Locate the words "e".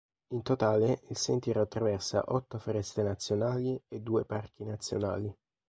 3.87-3.99